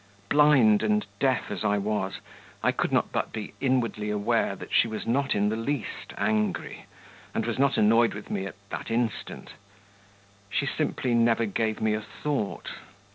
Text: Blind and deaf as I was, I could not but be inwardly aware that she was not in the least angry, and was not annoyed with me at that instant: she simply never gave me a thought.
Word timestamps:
Blind 0.31 0.81
and 0.81 1.05
deaf 1.19 1.51
as 1.51 1.63
I 1.63 1.77
was, 1.77 2.21
I 2.63 2.71
could 2.71 2.91
not 2.91 3.11
but 3.11 3.31
be 3.31 3.53
inwardly 3.61 4.09
aware 4.09 4.55
that 4.55 4.73
she 4.73 4.87
was 4.87 5.05
not 5.05 5.35
in 5.35 5.49
the 5.49 5.55
least 5.55 6.13
angry, 6.17 6.85
and 7.35 7.45
was 7.45 7.59
not 7.59 7.77
annoyed 7.77 8.15
with 8.15 8.31
me 8.31 8.47
at 8.47 8.55
that 8.71 8.89
instant: 8.89 9.51
she 10.49 10.65
simply 10.65 11.13
never 11.13 11.45
gave 11.45 11.79
me 11.81 11.93
a 11.93 12.01
thought. 12.01 12.69